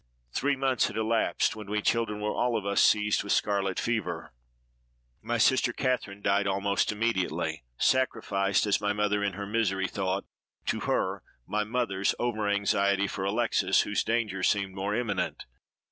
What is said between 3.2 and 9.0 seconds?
with scarlet fever. My sister Catherine died almost immediately—sacrificed, as my